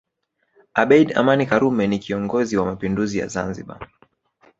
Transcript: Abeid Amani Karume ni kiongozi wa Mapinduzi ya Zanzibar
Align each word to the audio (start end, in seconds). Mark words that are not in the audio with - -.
Abeid 0.73 1.11
Amani 1.17 1.45
Karume 1.45 1.87
ni 1.87 1.99
kiongozi 1.99 2.57
wa 2.57 2.65
Mapinduzi 2.65 3.17
ya 3.19 3.27
Zanzibar 3.27 3.87